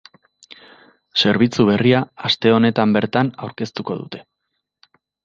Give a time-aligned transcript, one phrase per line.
[1.23, 1.99] Zerbitzu berria
[2.29, 4.23] aste honetan bertan aurkeztuko dute.